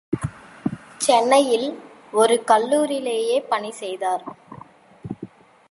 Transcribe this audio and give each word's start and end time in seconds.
சென்னையில் 0.97 1.67
ஒரு 2.11 2.35
கல்லூரியிலே 2.51 3.17
பணி 3.49 3.71
செய்தார். 3.71 4.23